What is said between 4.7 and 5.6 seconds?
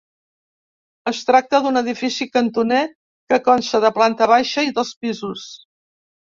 i dos pisos.